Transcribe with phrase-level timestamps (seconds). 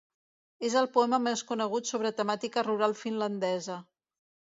[0.69, 3.77] És el poema més conegut sobre temàtica rural finlandesa.